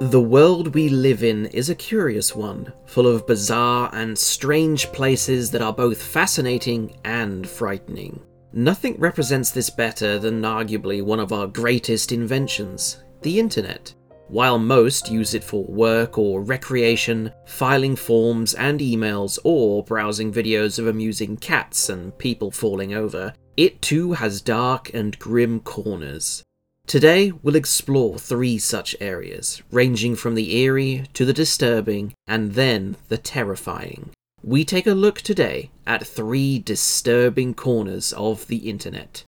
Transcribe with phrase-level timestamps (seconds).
[0.00, 5.52] The world we live in is a curious one, full of bizarre and strange places
[5.52, 8.20] that are both fascinating and frightening.
[8.52, 13.94] Nothing represents this better than arguably one of our greatest inventions the internet.
[14.28, 20.78] While most use it for work or recreation, filing forms and emails, or browsing videos
[20.80, 26.42] of amusing cats and people falling over, it too has dark and grim corners.
[26.86, 32.96] Today, we'll explore three such areas, ranging from the eerie to the disturbing and then
[33.08, 34.10] the terrifying.
[34.42, 39.24] We take a look today at three disturbing corners of the internet.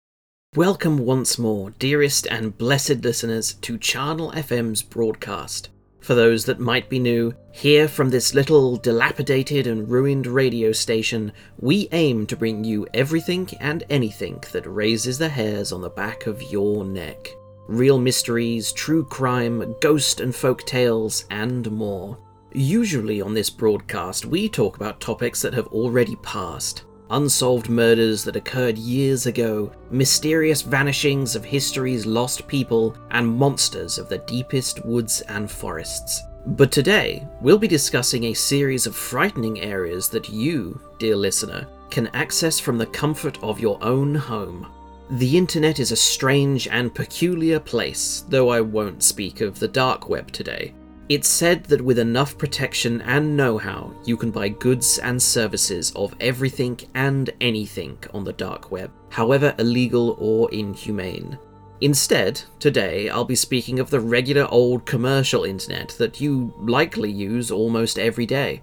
[0.57, 5.69] Welcome once more, dearest and blessed listeners, to Charnel FM's broadcast.
[6.01, 11.33] For those that might be new, here from this little dilapidated and ruined radio station,
[11.61, 16.27] we aim to bring you everything and anything that raises the hairs on the back
[16.27, 17.29] of your neck
[17.67, 22.19] real mysteries, true crime, ghost and folk tales, and more.
[22.53, 28.37] Usually on this broadcast, we talk about topics that have already passed unsolved murders that
[28.37, 35.21] occurred years ago, mysterious vanishings of history's lost people, and monsters of the deepest woods
[35.23, 36.23] and forests.
[36.47, 42.09] But today, we'll be discussing a series of frightening areas that you, dear listener, can
[42.09, 44.67] access from the comfort of your own home.
[45.13, 50.09] The internet is a strange and peculiar place, though I won't speak of the dark
[50.09, 50.73] web today.
[51.11, 55.93] It's said that with enough protection and know how, you can buy goods and services
[55.97, 61.39] of everything and anything on the dark web, however illegal or inhumane.
[61.83, 67.51] Instead, today I'll be speaking of the regular old commercial internet that you likely use
[67.51, 68.63] almost every day.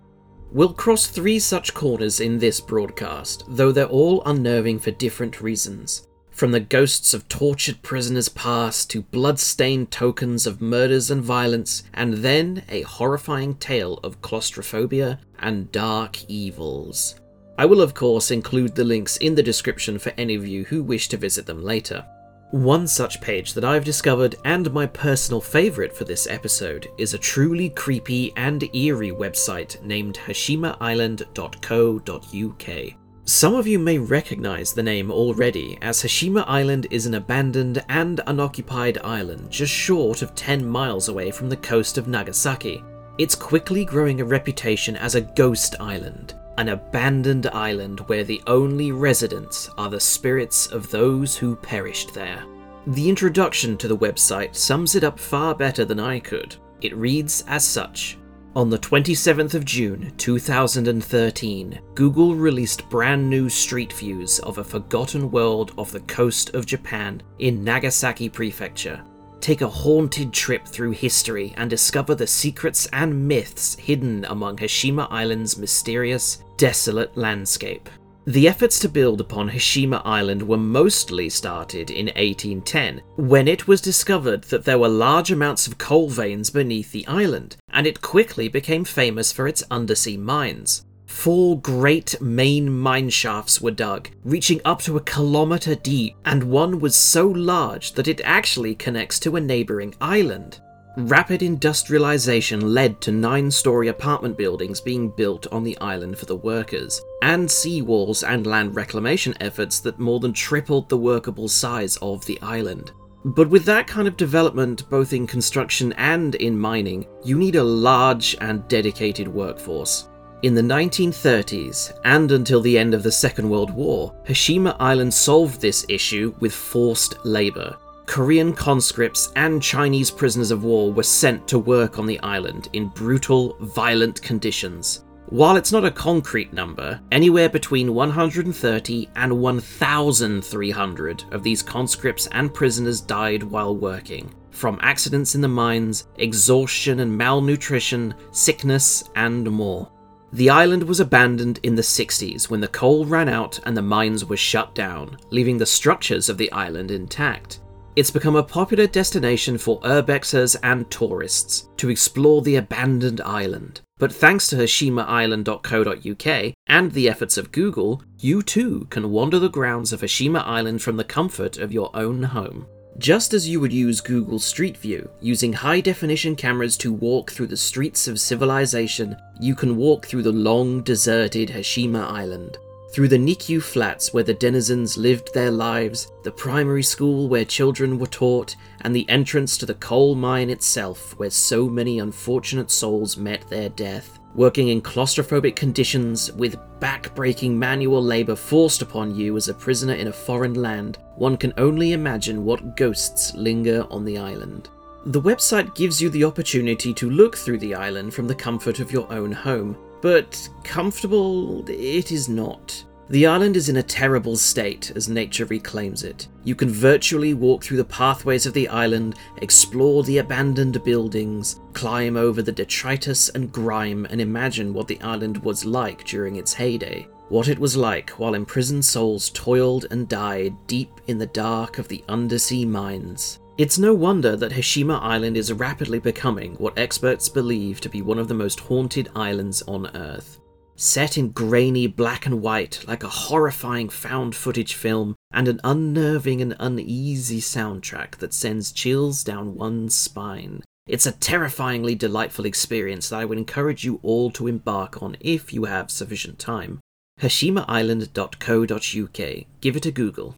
[0.52, 6.08] We'll cross three such corners in this broadcast, though they're all unnerving for different reasons.
[6.40, 12.14] From the ghosts of tortured prisoners past to blood-stained tokens of murders and violence, and
[12.14, 17.20] then a horrifying tale of claustrophobia and dark evils.
[17.58, 20.82] I will, of course, include the links in the description for any of you who
[20.82, 22.06] wish to visit them later.
[22.52, 27.18] One such page that I've discovered, and my personal favourite for this episode, is a
[27.18, 32.99] truly creepy and eerie website named HashimaIsland.co.uk.
[33.30, 38.20] Some of you may recognize the name already, as Hashima Island is an abandoned and
[38.26, 42.84] unoccupied island just short of 10 miles away from the coast of Nagasaki.
[43.20, 48.92] It's quickly growing a reputation as a ghost island, an abandoned island where the only
[48.92, 52.44] residents are the spirits of those who perished there.
[52.88, 56.56] The introduction to the website sums it up far better than I could.
[56.82, 58.18] It reads as such
[58.56, 65.30] on the 27th of June 2013, Google released brand new street views of a forgotten
[65.30, 69.04] world off the coast of Japan in Nagasaki Prefecture.
[69.40, 75.08] Take a haunted trip through history and discover the secrets and myths hidden among Hashima
[75.10, 77.90] Island's mysterious, desolate landscape.
[78.30, 83.82] The efforts to build upon Hashima Island were mostly started in 1810, when it was
[83.82, 88.48] discovered that there were large amounts of coal veins beneath the island, and it quickly
[88.48, 90.86] became famous for its undersea mines.
[91.08, 96.80] Four great main mine shafts were dug, reaching up to a kilometre deep, and one
[96.80, 100.62] was so large that it actually connects to a neighbouring island.
[100.98, 106.36] Rapid industrialization led to nine story apartment buildings being built on the island for the
[106.36, 112.26] workers, and seawalls and land reclamation efforts that more than tripled the workable size of
[112.26, 112.92] the island.
[113.24, 117.64] But with that kind of development, both in construction and in mining, you need a
[117.64, 120.10] large and dedicated workforce.
[120.42, 125.60] In the 1930s, and until the end of the Second World War, Hashima Island solved
[125.60, 127.78] this issue with forced labour,
[128.10, 132.88] Korean conscripts and Chinese prisoners of war were sent to work on the island in
[132.88, 135.06] brutal, violent conditions.
[135.28, 142.52] While it's not a concrete number, anywhere between 130 and 1,300 of these conscripts and
[142.52, 149.88] prisoners died while working, from accidents in the mines, exhaustion and malnutrition, sickness, and more.
[150.34, 154.26] The island was abandoned in the 60s when the coal ran out and the mines
[154.26, 157.60] were shut down, leaving the structures of the island intact.
[157.96, 163.82] It's become a popular destination for urbexers and tourists to explore the abandoned island.
[163.98, 169.92] But thanks to HashimaIsland.co.uk and the efforts of Google, you too can wander the grounds
[169.92, 172.68] of Hashima Island from the comfort of your own home.
[172.98, 177.48] Just as you would use Google Street View, using high definition cameras to walk through
[177.48, 182.58] the streets of civilization, you can walk through the long, deserted Hashima Island.
[182.92, 188.00] Through the NICU flats where the denizens lived their lives, the primary school where children
[188.00, 193.18] were taught, and the entrance to the coal mine itself where so many unfortunate souls
[193.18, 194.20] met their death.
[194.36, 200.08] Working in claustrophobic conditions, with back-breaking manual labour forced upon you as a prisoner in
[200.08, 204.70] a foreign land, one can only imagine what ghosts linger on the island.
[205.06, 208.92] The website gives you the opportunity to look through the island from the comfort of
[208.92, 212.84] your own home, but comfortable it is not.
[213.10, 216.28] The island is in a terrible state as nature reclaims it.
[216.44, 222.16] You can virtually walk through the pathways of the island, explore the abandoned buildings, climb
[222.16, 227.08] over the detritus and grime, and imagine what the island was like during its heyday.
[227.30, 231.88] What it was like while imprisoned souls toiled and died deep in the dark of
[231.88, 233.40] the undersea mines.
[233.60, 238.18] It's no wonder that Hashima Island is rapidly becoming what experts believe to be one
[238.18, 240.40] of the most haunted islands on Earth.
[240.78, 246.42] Set in grainy black and white like a horrifying found footage film, and an unnerving
[246.42, 250.64] and uneasy soundtrack that sends chills down one's spine.
[250.88, 255.52] It's a terrifyingly delightful experience that I would encourage you all to embark on if
[255.52, 256.80] you have sufficient time.
[257.20, 259.46] HashimaIsland.co.uk.
[259.60, 260.38] Give it a Google.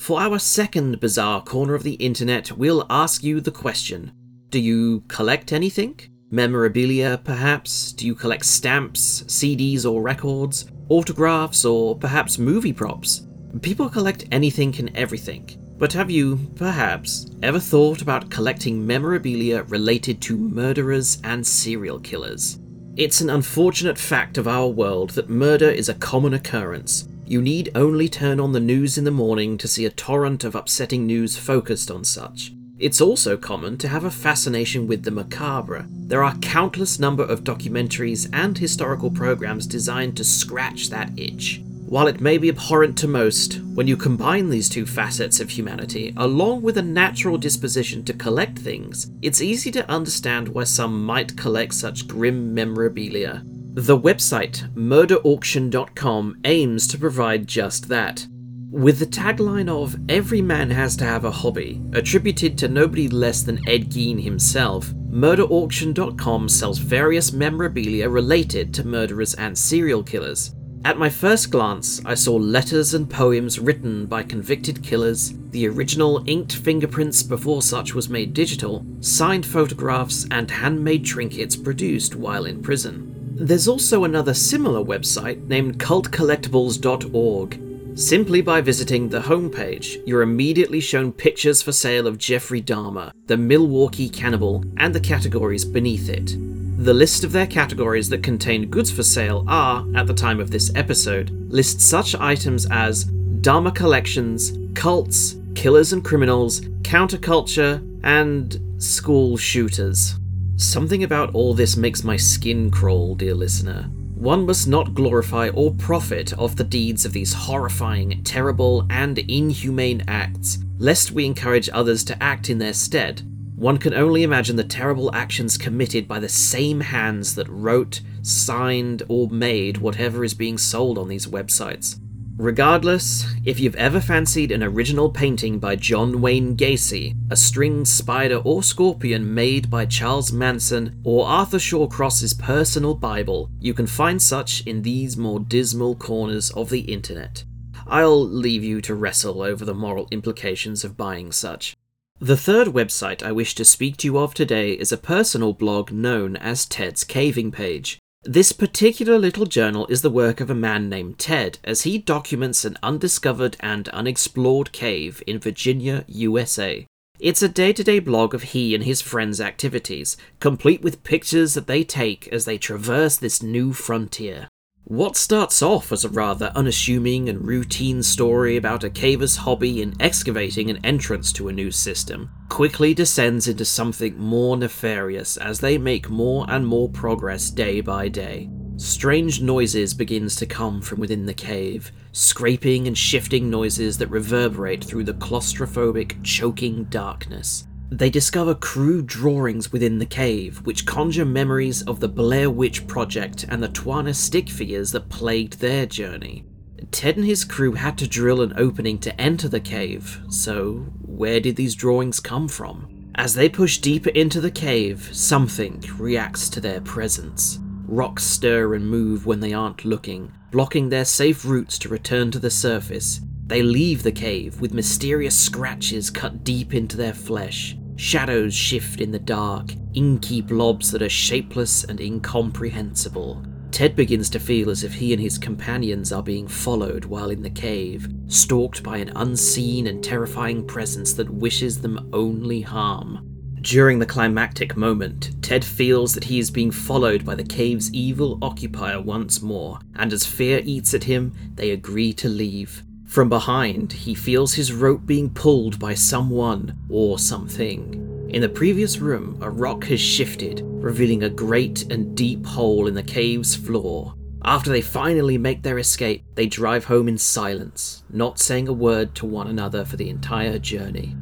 [0.00, 4.12] For our second bizarre corner of the internet, we'll ask you the question
[4.48, 6.00] Do you collect anything?
[6.30, 7.92] Memorabilia, perhaps?
[7.92, 10.70] Do you collect stamps, CDs, or records?
[10.88, 13.26] Autographs, or perhaps movie props?
[13.60, 15.58] People collect anything and everything.
[15.76, 22.58] But have you, perhaps, ever thought about collecting memorabilia related to murderers and serial killers?
[22.96, 27.70] It's an unfortunate fact of our world that murder is a common occurrence, you need
[27.76, 31.36] only turn on the news in the morning to see a torrent of upsetting news
[31.36, 32.52] focused on such.
[32.76, 35.86] It's also common to have a fascination with the macabre.
[35.88, 41.62] There are countless number of documentaries and historical programs designed to scratch that itch.
[41.86, 46.12] While it may be abhorrent to most, when you combine these two facets of humanity,
[46.16, 51.36] along with a natural disposition to collect things, it's easy to understand why some might
[51.36, 53.44] collect such grim memorabilia.
[53.74, 58.26] The website murderauction.com aims to provide just that.
[58.68, 63.42] With the tagline of Every man has to have a hobby, attributed to nobody less
[63.44, 70.52] than Ed Gein himself, murderauction.com sells various memorabilia related to murderers and serial killers.
[70.84, 76.24] At my first glance, I saw letters and poems written by convicted killers, the original
[76.26, 82.62] inked fingerprints before such was made digital, signed photographs, and handmade trinkets produced while in
[82.62, 83.19] prison.
[83.40, 87.98] There's also another similar website named cultcollectibles.org.
[87.98, 93.38] Simply by visiting the homepage, you're immediately shown pictures for sale of Jeffrey Dahmer, the
[93.38, 96.36] Milwaukee cannibal, and the categories beneath it.
[96.84, 100.50] The list of their categories that contain goods for sale are, at the time of
[100.50, 109.38] this episode, list such items as Dahmer collections, cults, killers and criminals, counterculture, and school
[109.38, 110.16] shooters.
[110.60, 113.84] Something about all this makes my skin crawl, dear listener.
[114.14, 120.04] One must not glorify or profit off the deeds of these horrifying, terrible, and inhumane
[120.06, 123.22] acts, lest we encourage others to act in their stead.
[123.56, 129.02] One can only imagine the terrible actions committed by the same hands that wrote, signed,
[129.08, 131.98] or made whatever is being sold on these websites.
[132.40, 138.36] Regardless, if you've ever fancied an original painting by John Wayne Gacy, a stringed spider
[138.36, 144.66] or scorpion made by Charles Manson, or Arthur Shawcross's personal Bible, you can find such
[144.66, 147.44] in these more dismal corners of the internet.
[147.86, 151.76] I'll leave you to wrestle over the moral implications of buying such.
[152.20, 155.92] The third website I wish to speak to you of today is a personal blog
[155.92, 157.99] known as Ted's Caving Page.
[158.24, 162.66] This particular little journal is the work of a man named Ted as he documents
[162.66, 166.86] an undiscovered and unexplored cave in Virginia, USA.
[167.18, 171.54] It's a day to day blog of he and his friends' activities, complete with pictures
[171.54, 174.48] that they take as they traverse this new frontier.
[174.90, 179.94] What starts off as a rather unassuming and routine story about a caver's hobby in
[180.00, 185.78] excavating an entrance to a new system quickly descends into something more nefarious as they
[185.78, 188.50] make more and more progress day by day.
[188.78, 194.82] Strange noises begins to come from within the cave, scraping and shifting noises that reverberate
[194.82, 201.82] through the claustrophobic, choking darkness they discover crude drawings within the cave, which conjure memories
[201.82, 206.44] of the Blair Witch Project and the Twana stick figures that plagued their journey.
[206.92, 211.40] Ted and his crew had to drill an opening to enter the cave, so where
[211.40, 213.10] did these drawings come from?
[213.16, 217.58] As they push deeper into the cave, something reacts to their presence.
[217.86, 222.38] Rocks stir and move when they aren't looking, blocking their safe routes to return to
[222.38, 223.20] the surface.
[223.46, 227.76] They leave the cave with mysterious scratches cut deep into their flesh.
[228.00, 233.44] Shadows shift in the dark, inky blobs that are shapeless and incomprehensible.
[233.72, 237.42] Ted begins to feel as if he and his companions are being followed while in
[237.42, 243.18] the cave, stalked by an unseen and terrifying presence that wishes them only harm.
[243.60, 248.38] During the climactic moment, Ted feels that he is being followed by the cave's evil
[248.40, 252.82] occupier once more, and as fear eats at him, they agree to leave.
[253.10, 258.28] From behind, he feels his rope being pulled by someone or something.
[258.30, 262.94] In the previous room, a rock has shifted, revealing a great and deep hole in
[262.94, 264.14] the cave's floor.
[264.44, 269.16] After they finally make their escape, they drive home in silence, not saying a word
[269.16, 271.16] to one another for the entire journey.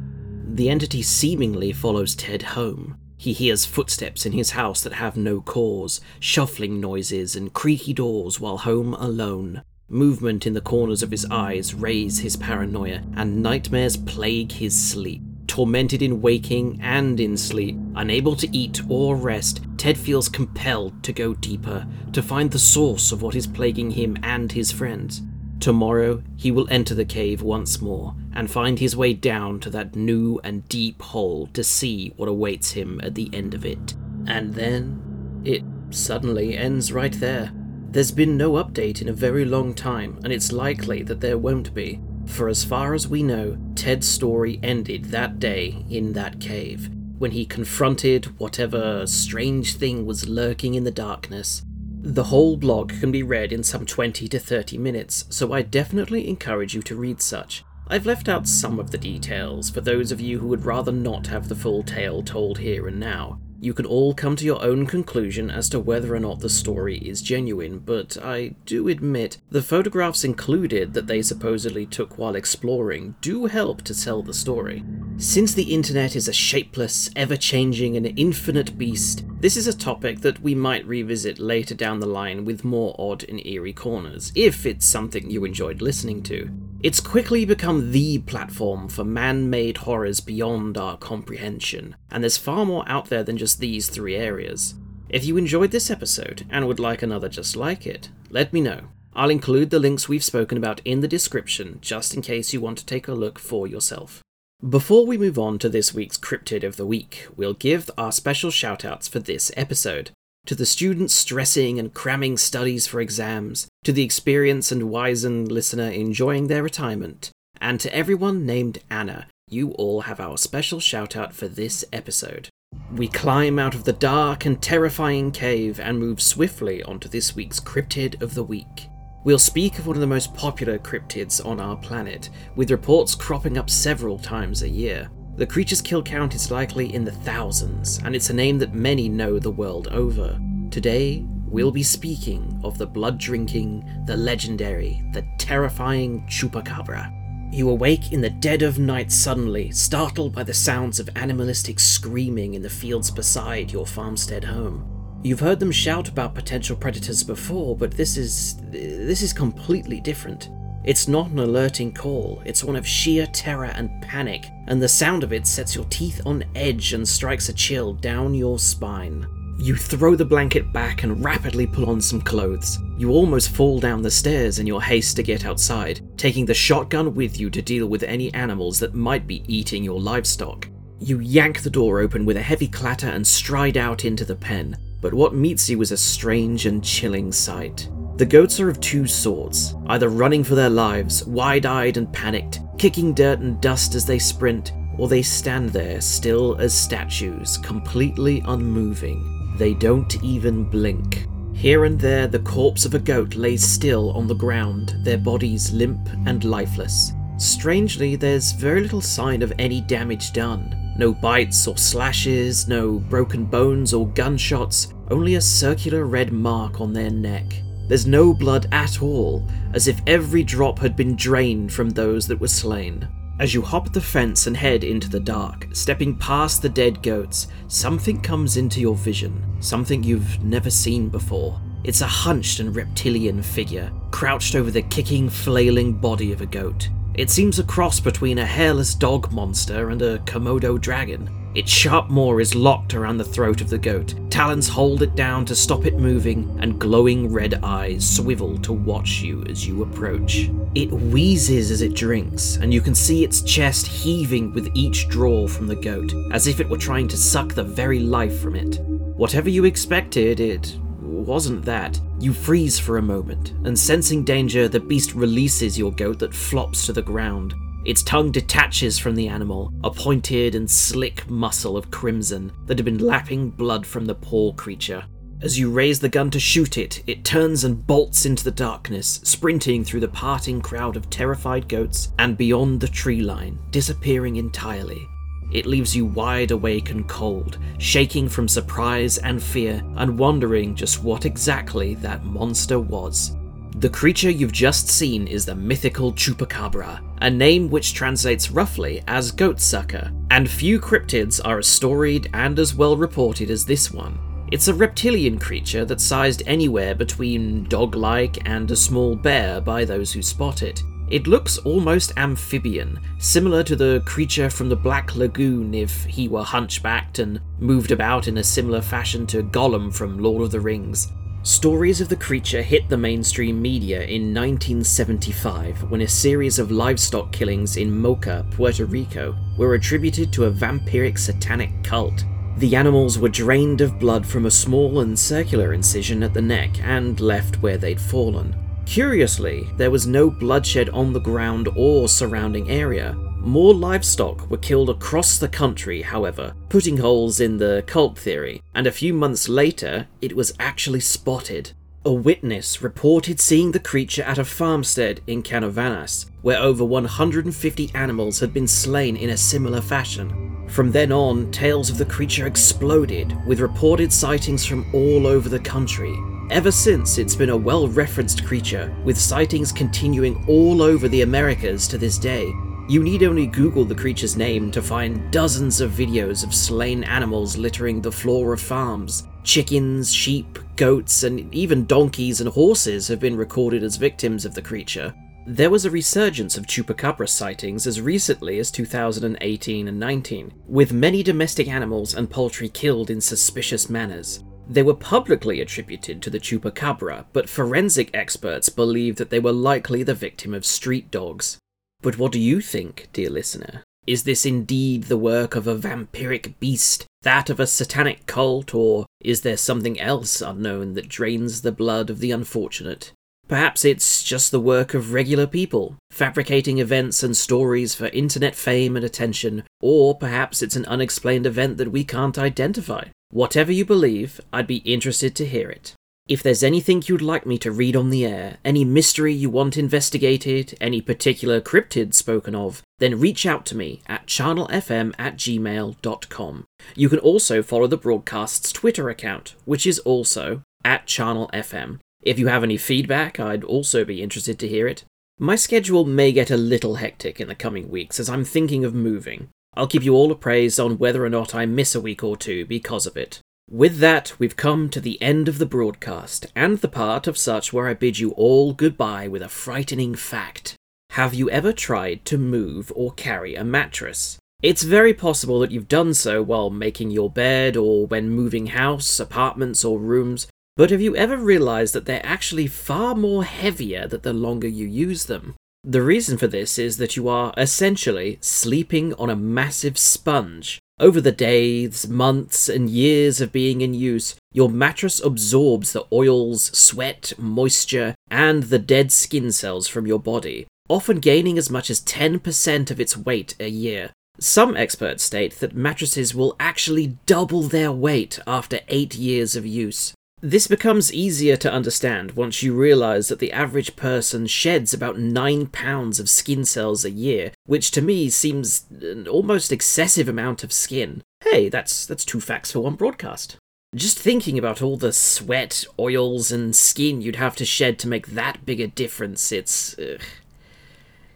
[0.45, 2.99] The entity seemingly follows Ted home.
[3.17, 8.39] He hears footsteps in his house that have no cause, shuffling noises and creaky doors
[8.39, 9.63] while home alone.
[9.91, 15.23] Movement in the corners of his eyes raise his paranoia, and nightmares plague his sleep.
[15.47, 21.11] Tormented in waking and in sleep, unable to eat or rest, Ted feels compelled to
[21.11, 25.23] go deeper, to find the source of what is plaguing him and his friends.
[25.59, 29.95] Tomorrow, he will enter the cave once more and find his way down to that
[29.95, 33.95] new and deep hole to see what awaits him at the end of it.
[34.27, 37.51] And then, it suddenly ends right there.
[37.91, 41.73] There's been no update in a very long time, and it's likely that there won't
[41.73, 41.99] be.
[42.25, 47.31] For as far as we know, Ted's story ended that day in that cave, when
[47.31, 51.63] he confronted whatever strange thing was lurking in the darkness
[52.01, 56.29] the whole blog can be read in some 20 to 30 minutes, so I definitely
[56.29, 57.65] encourage you to read such.
[57.87, 61.27] I've left out some of the details for those of you who would rather not
[61.27, 63.41] have the full tale told here and now.
[63.61, 66.97] You can all come to your own conclusion as to whether or not the story
[66.97, 73.15] is genuine, but I do admit the photographs included that they supposedly took while exploring
[73.19, 74.85] do help to tell the story.
[75.17, 80.21] Since the internet is a shapeless, ever changing, and infinite beast, this is a topic
[80.21, 84.65] that we might revisit later down the line with more odd and eerie corners, if
[84.65, 86.49] it's something you enjoyed listening to.
[86.81, 92.65] It's quickly become the platform for man made horrors beyond our comprehension, and there's far
[92.65, 94.75] more out there than just these three areas.
[95.09, 98.83] If you enjoyed this episode and would like another just like it, let me know.
[99.13, 102.77] I'll include the links we've spoken about in the description just in case you want
[102.77, 104.23] to take a look for yourself.
[104.67, 108.51] Before we move on to this week's Cryptid of the Week, we'll give our special
[108.51, 110.11] shoutouts for this episode
[110.45, 115.89] to the students stressing and cramming studies for exams, to the experienced and wizened listener
[115.89, 117.31] enjoying their retirement,
[117.61, 122.49] and to everyone named Anna, you all have our special shout out for this episode.
[122.95, 127.59] We climb out of the dark and terrifying cave and move swiftly onto this week's
[127.59, 128.89] Cryptid of the Week.
[129.23, 133.57] We'll speak of one of the most popular cryptids on our planet, with reports cropping
[133.57, 135.09] up several times a year.
[135.39, 139.07] The creature's kill count is likely in the thousands, and it's a name that many
[139.07, 140.37] know the world over.
[140.69, 147.53] Today, we'll be speaking of the blood drinking, the legendary, the terrifying Chupacabra.
[147.53, 152.55] You awake in the dead of night suddenly, startled by the sounds of animalistic screaming
[152.55, 154.83] in the fields beside your farmstead home.
[155.23, 160.49] You've heard them shout about potential predators before, but this is this is completely different.
[160.85, 165.23] It's not an alerting call, it's one of sheer terror and panic, and the sound
[165.23, 169.27] of it sets your teeth on edge and strikes a chill down your spine.
[169.61, 172.79] You throw the blanket back and rapidly pull on some clothes.
[172.97, 177.13] You almost fall down the stairs in your haste to get outside, taking the shotgun
[177.13, 180.69] with you to deal with any animals that might be eating your livestock.
[180.99, 184.77] You yank the door open with a heavy clatter and stride out into the pen,
[185.01, 187.89] but what meets you is a strange and chilling sight.
[188.19, 192.59] The goats are of two sorts, either running for their lives, wide eyed and panicked,
[192.77, 198.43] kicking dirt and dust as they sprint, or they stand there still as statues, completely
[198.45, 199.55] unmoving.
[199.57, 201.27] They don't even blink.
[201.53, 205.71] Here and there, the corpse of a goat lays still on the ground, their bodies
[205.71, 207.13] limp and lifeless.
[207.37, 210.93] Strangely, there's very little sign of any damage done.
[210.97, 216.91] No bites or slashes, no broken bones or gunshots, only a circular red mark on
[216.91, 217.45] their neck.
[217.89, 222.39] There's no blood at all, as if every drop had been drained from those that
[222.39, 223.07] were slain.
[223.39, 227.47] As you hop the fence and head into the dark, stepping past the dead goats,
[227.67, 231.59] something comes into your vision, something you've never seen before.
[231.83, 236.89] It's a hunched and reptilian figure, crouched over the kicking, flailing body of a goat.
[237.15, 241.27] It seems a cross between a hairless dog monster and a Komodo dragon.
[241.55, 244.13] Its sharp maw is locked around the throat of the goat.
[244.29, 249.21] Talons hold it down to stop it moving, and glowing red eyes swivel to watch
[249.21, 250.51] you as you approach.
[250.75, 255.47] It wheezes as it drinks, and you can see its chest heaving with each draw
[255.47, 258.79] from the goat, as if it were trying to suck the very life from it.
[258.81, 261.99] Whatever you expected, it wasn't that.
[262.19, 266.85] You freeze for a moment, and sensing danger, the beast releases your goat that flops
[266.85, 267.55] to the ground.
[267.89, 272.85] Its tongue detaches from the animal, a pointed and slick muscle of crimson that had
[272.85, 275.03] been lapping blood from the poor creature.
[275.41, 279.19] As you raise the gun to shoot it, it turns and bolts into the darkness,
[279.23, 285.07] sprinting through the parting crowd of terrified goats and beyond the tree line, disappearing entirely.
[285.51, 291.01] It leaves you wide awake and cold, shaking from surprise and fear, and wondering just
[291.01, 293.35] what exactly that monster was.
[293.77, 299.31] The creature you've just seen is the mythical Chupacabra, a name which translates roughly as
[299.31, 304.19] goat sucker, and few cryptids are as storied and as well reported as this one.
[304.51, 309.85] It's a reptilian creature that's sized anywhere between dog like and a small bear by
[309.85, 310.81] those who spot it.
[311.09, 316.43] It looks almost amphibian, similar to the creature from the Black Lagoon if he were
[316.43, 321.11] hunchbacked and moved about in a similar fashion to Gollum from Lord of the Rings.
[321.49, 327.31] Stories of the creature hit the mainstream media in 1975 when a series of livestock
[327.31, 332.23] killings in Moca, Puerto Rico, were attributed to a vampiric satanic cult.
[332.57, 336.79] The animals were drained of blood from a small and circular incision at the neck
[336.83, 338.55] and left where they'd fallen.
[338.85, 344.89] Curiously, there was no bloodshed on the ground or surrounding area, more livestock were killed
[344.89, 350.07] across the country, however, putting holes in the cult theory, and a few months later,
[350.21, 351.71] it was actually spotted.
[352.05, 358.39] A witness reported seeing the creature at a farmstead in Canovanas, where over 150 animals
[358.39, 360.65] had been slain in a similar fashion.
[360.69, 365.59] From then on, tales of the creature exploded, with reported sightings from all over the
[365.59, 366.15] country.
[366.51, 371.87] Ever since, it's been a well referenced creature, with sightings continuing all over the Americas
[371.89, 372.53] to this day,
[372.89, 377.55] you need only Google the creature's name to find dozens of videos of slain animals
[377.55, 379.27] littering the floor of farms.
[379.43, 384.61] Chickens, sheep, goats, and even donkeys and horses have been recorded as victims of the
[384.61, 385.13] creature.
[385.45, 391.21] There was a resurgence of chupacabra sightings as recently as 2018 and 19, with many
[391.21, 394.43] domestic animals and poultry killed in suspicious manners.
[394.67, 400.01] They were publicly attributed to the chupacabra, but forensic experts believe that they were likely
[400.01, 401.59] the victim of street dogs.
[402.01, 403.83] But what do you think, dear listener?
[404.07, 409.05] Is this indeed the work of a vampiric beast, that of a satanic cult, or
[409.19, 413.11] is there something else unknown that drains the blood of the unfortunate?
[413.49, 418.95] Perhaps it's just the work of regular people, fabricating events and stories for internet fame
[418.95, 423.05] and attention, or perhaps it's an unexplained event that we can't identify.
[423.31, 425.95] Whatever you believe, I'd be interested to hear it.
[426.29, 429.77] If there's anything you'd like me to read on the air, any mystery you want
[429.77, 436.65] investigated, any particular cryptid spoken of, then reach out to me at charnelfm at gmail.com.
[436.95, 441.97] You can also follow the broadcast's Twitter account, which is also at charnelfm.
[442.21, 445.05] If you have any feedback, I'd also be interested to hear it.
[445.39, 448.93] My schedule may get a little hectic in the coming weeks as I'm thinking of
[448.93, 449.47] moving.
[449.75, 452.65] I'll keep you all appraised on whether or not I miss a week or two
[452.65, 453.39] because of it.
[453.71, 457.71] With that, we've come to the end of the broadcast, and the part of such
[457.71, 460.73] where I bid you all goodbye with a frightening fact.
[461.11, 464.39] Have you ever tried to move or carry a mattress?
[464.63, 469.19] It's very possible that you've done so while making your bed or when moving house,
[469.19, 474.23] apartments, or rooms, but have you ever realized that they're actually far more heavier that
[474.23, 475.53] the longer you use them?
[475.83, 481.21] The reason for this is that you are essentially sleeping on a massive sponge over
[481.21, 487.33] the days, months, and years of being in use, your mattress absorbs the oils, sweat,
[487.37, 492.91] moisture, and the dead skin cells from your body, often gaining as much as 10%
[492.91, 494.11] of its weight a year.
[494.39, 500.13] Some experts state that mattresses will actually double their weight after 8 years of use.
[500.41, 505.67] This becomes easier to understand once you realize that the average person sheds about 9
[505.67, 510.71] pounds of skin cells a year, which to me seems an almost excessive amount of
[510.71, 511.23] skin.
[511.43, 513.57] Hey, that's that's two facts for one broadcast.
[513.93, 518.27] Just thinking about all the sweat, oils, and skin you'd have to shed to make
[518.27, 519.97] that big a difference, it's.
[519.99, 520.19] Uh,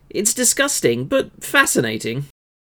[0.10, 2.26] it's disgusting, but fascinating.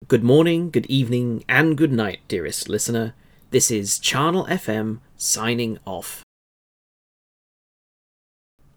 [0.07, 3.13] Good morning, good evening, and good night, dearest listener.
[3.51, 6.23] This is Charnel FM signing off.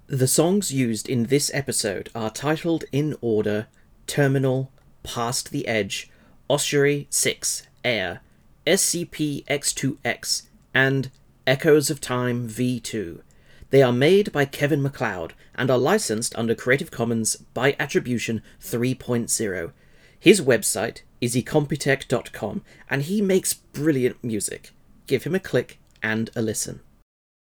[0.06, 3.68] The songs used in this episode are titled in order
[4.08, 4.72] Terminal,
[5.04, 6.10] Past the Edge,
[6.48, 8.20] Ossuary 6, Air,
[8.66, 11.10] SCP X2X, and
[11.46, 13.20] Echoes of Time V2.
[13.70, 19.72] They are made by Kevin MacLeod and are licensed under Creative Commons by Attribution 3.0.
[20.18, 24.72] His website is incompetech.com and he makes brilliant music.
[25.06, 26.80] Give him a click and a listen.